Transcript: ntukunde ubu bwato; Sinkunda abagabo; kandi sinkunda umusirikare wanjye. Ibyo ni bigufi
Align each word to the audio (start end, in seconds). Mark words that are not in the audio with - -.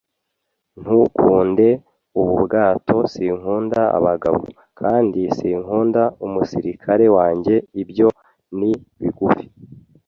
ntukunde 0.81 1.67
ubu 2.19 2.33
bwato; 2.43 2.97
Sinkunda 3.13 3.79
abagabo; 3.97 4.41
kandi 4.79 5.21
sinkunda 5.37 6.01
umusirikare 6.25 7.05
wanjye. 7.17 7.55
Ibyo 7.81 8.07
ni 8.57 8.71
bigufi 8.99 9.45